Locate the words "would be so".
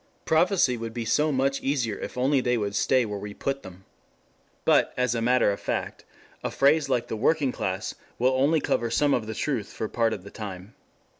0.77-1.31